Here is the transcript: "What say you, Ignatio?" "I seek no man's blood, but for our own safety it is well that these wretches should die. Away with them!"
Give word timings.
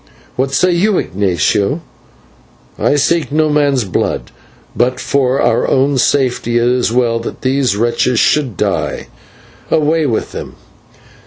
"What 0.35 0.51
say 0.51 0.71
you, 0.71 0.97
Ignatio?" 0.97 1.79
"I 2.79 2.95
seek 2.95 3.31
no 3.31 3.51
man's 3.51 3.83
blood, 3.83 4.31
but 4.75 4.99
for 4.99 5.39
our 5.39 5.67
own 5.67 5.99
safety 5.99 6.57
it 6.57 6.63
is 6.67 6.91
well 6.91 7.19
that 7.19 7.41
these 7.41 7.75
wretches 7.77 8.19
should 8.19 8.57
die. 8.57 9.09
Away 9.69 10.07
with 10.07 10.31
them!" 10.31 10.55